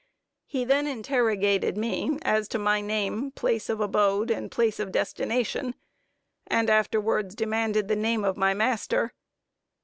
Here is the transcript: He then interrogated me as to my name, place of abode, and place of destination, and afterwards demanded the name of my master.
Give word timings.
He 0.47 0.65
then 0.65 0.87
interrogated 0.87 1.77
me 1.77 2.17
as 2.23 2.47
to 2.47 2.57
my 2.57 2.81
name, 2.81 3.29
place 3.33 3.69
of 3.69 3.79
abode, 3.79 4.31
and 4.31 4.49
place 4.49 4.79
of 4.79 4.91
destination, 4.91 5.75
and 6.47 6.71
afterwards 6.71 7.35
demanded 7.35 7.87
the 7.87 7.95
name 7.95 8.25
of 8.25 8.35
my 8.35 8.55
master. 8.55 9.13